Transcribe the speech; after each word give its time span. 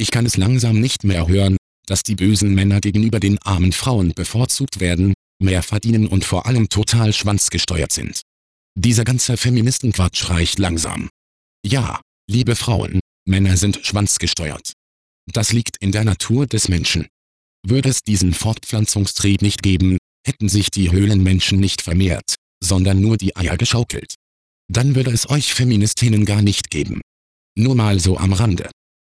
Ich 0.00 0.10
kann 0.10 0.24
es 0.24 0.38
langsam 0.38 0.80
nicht 0.80 1.04
mehr 1.04 1.28
hören, 1.28 1.58
dass 1.84 2.02
die 2.02 2.14
bösen 2.14 2.54
Männer 2.54 2.80
gegenüber 2.80 3.20
den 3.20 3.36
armen 3.42 3.70
Frauen 3.70 4.14
bevorzugt 4.14 4.80
werden, 4.80 5.12
mehr 5.42 5.62
verdienen 5.62 6.06
und 6.06 6.24
vor 6.24 6.46
allem 6.46 6.70
total 6.70 7.12
schwanzgesteuert 7.12 7.92
sind. 7.92 8.22
Dieser 8.74 9.04
ganze 9.04 9.36
Feministenquatsch 9.36 10.30
reicht 10.30 10.58
langsam. 10.58 11.10
Ja, 11.66 12.00
liebe 12.30 12.56
Frauen, 12.56 13.00
Männer 13.28 13.58
sind 13.58 13.84
schwanzgesteuert. 13.84 14.72
Das 15.30 15.52
liegt 15.52 15.76
in 15.80 15.92
der 15.92 16.04
Natur 16.04 16.46
des 16.46 16.68
Menschen. 16.68 17.06
Würde 17.62 17.90
es 17.90 18.02
diesen 18.02 18.32
Fortpflanzungstrieb 18.32 19.42
nicht 19.42 19.62
geben, 19.62 19.98
hätten 20.26 20.48
sich 20.48 20.70
die 20.70 20.90
Höhlenmenschen 20.90 21.60
nicht 21.60 21.82
vermehrt, 21.82 22.36
sondern 22.64 23.02
nur 23.02 23.18
die 23.18 23.36
Eier 23.36 23.58
geschaukelt. 23.58 24.14
Dann 24.72 24.94
würde 24.94 25.10
es 25.10 25.28
euch 25.28 25.52
Feministinnen 25.52 26.24
gar 26.24 26.40
nicht 26.40 26.70
geben. 26.70 27.02
Nur 27.54 27.74
mal 27.74 28.00
so 28.00 28.16
am 28.16 28.32
Rande. 28.32 28.70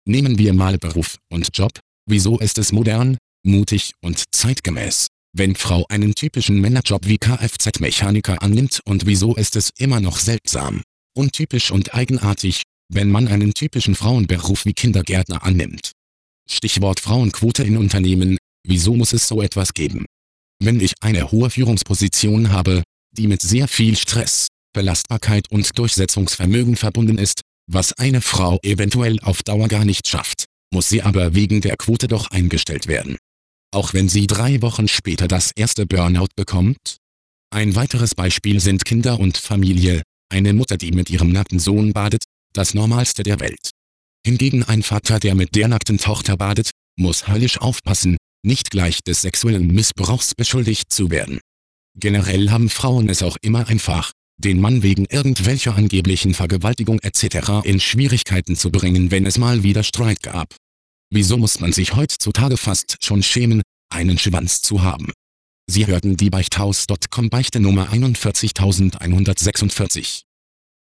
Nehmen 0.07 0.39
wir 0.39 0.55
mal 0.55 0.79
Beruf 0.79 1.16
und 1.30 1.48
Job, 1.57 1.79
wieso 2.07 2.39
ist 2.39 2.59
es 2.59 2.73
modern, 2.73 3.19
mutig 3.45 3.93
und 4.01 4.24
zeitgemäß, 4.33 5.09
wenn 5.33 5.55
Frau 5.55 5.84
einen 5.88 6.15
typischen 6.15 6.61
Männerjob 6.61 7.07
wie 7.07 7.19
Kfz-Mechaniker 7.19 8.43
annimmt 8.43 8.80
und 8.84 9.07
wieso 9.07 9.34
ist 9.34 9.57
es 9.57 9.71
immer 9.79 10.01
noch 10.01 10.19
seltsam, 10.19 10.83
untypisch 11.15 11.71
und 11.71 11.95
eigenartig, 11.95 12.62
wenn 12.93 13.10
man 13.10 13.29
einen 13.29 13.55
typischen 13.55 13.95
Frauenberuf 13.95 14.65
wie 14.65 14.73
Kindergärtner 14.73 15.45
annimmt. 15.45 15.93
Stichwort 16.48 17.01
Frauenquote 17.01 17.62
in 17.62 17.77
Unternehmen, 17.77 18.38
wieso 18.66 18.96
muss 18.96 19.12
es 19.12 19.29
so 19.29 19.43
etwas 19.43 19.73
geben? 19.74 20.07
Wenn 20.62 20.80
ich 20.80 20.95
eine 21.01 21.30
hohe 21.30 21.51
Führungsposition 21.51 22.51
habe, 22.51 22.82
die 23.12 23.29
mit 23.29 23.41
sehr 23.43 23.69
viel 23.69 23.96
Stress, 23.96 24.48
Belastbarkeit 24.73 25.51
und 25.51 25.79
Durchsetzungsvermögen 25.79 26.77
verbunden 26.77 27.19
ist, 27.19 27.43
was 27.73 27.92
eine 27.92 28.20
Frau 28.20 28.59
eventuell 28.62 29.20
auf 29.20 29.42
Dauer 29.42 29.69
gar 29.69 29.84
nicht 29.84 30.09
schafft, 30.09 30.45
muss 30.73 30.88
sie 30.88 31.02
aber 31.02 31.34
wegen 31.34 31.60
der 31.60 31.77
Quote 31.77 32.09
doch 32.09 32.30
eingestellt 32.30 32.87
werden. 32.87 33.16
Auch 33.73 33.95
wenn 33.95 34.09
sie 34.09 34.27
drei 34.27 34.62
Wochen 34.62 34.88
später 34.88 35.29
das 35.29 35.52
erste 35.54 35.87
Burnout 35.87 36.29
bekommt? 36.37 36.98
Ein 37.52 37.76
weiteres 37.76 38.15
Beispiel 38.15 38.60
sind 38.60 38.85
Kinder 38.85 39.21
und 39.21 39.37
Familie, 39.37 40.02
eine 40.32 40.52
Mutter 40.52 40.76
die 40.76 40.93
mit 40.93 41.10
ihrem 41.10 41.30
nackten 41.30 41.59
Sohn 41.59 41.93
badet, 41.93 42.24
das 42.52 42.74
Normalste 42.74 43.23
der 43.23 43.41
Welt. 43.41 43.71
Hingegen 44.26 44.65
ein 44.65 44.82
Vater 44.82 45.18
der 45.18 45.35
mit 45.35 45.54
der 45.54 45.68
nackten 45.68 45.98
Tochter 45.98 46.37
badet, 46.37 46.71
muss 46.96 47.29
höllisch 47.29 47.60
aufpassen, 47.60 48.16
nicht 48.45 48.71
gleich 48.71 49.02
des 49.02 49.23
sexuellen 49.23 49.68
Missbrauchs 49.68 50.35
beschuldigt 50.35 50.93
zu 50.93 51.10
werden. 51.10 51.41
Generell 51.98 52.51
haben 52.51 52.68
Frauen 52.68 53.09
es 53.09 53.23
auch 53.23 53.37
immer 53.43 53.66
einfach, 53.68 54.13
den 54.41 54.60
Mann 54.60 54.83
wegen 54.83 55.07
irgendwelcher 55.07 55.77
angeblichen 55.77 56.35
Vergewaltigung 56.35 57.01
etc. 57.01 57.65
in 57.65 57.80
Schwierigkeiten 57.80 58.57
zu 58.57 58.71
bringen 58.71 59.10
wenn 59.10 59.27
es 59.27 59.38
mal 59.38 59.63
wieder 59.63 59.82
Streit 59.82 60.23
gab. 60.23 60.55
Wieso 61.13 61.37
muss 61.37 61.60
man 61.60 61.73
sich 61.73 61.97
heutzutage 61.97 62.57
fast 62.57 62.97
schon 63.01 63.23
schämen, 63.23 63.63
einen 63.93 64.19
Schwanz 64.19 64.62
zu 64.62 64.82
haben? 64.82 65.12
Sie 65.69 65.87
hörten 65.87 66.16
die 66.16 66.31
Beichthaus.com 66.31 67.31
Beichte 67.31 67.60
Nummer 67.60 67.93
41146. 67.93 70.25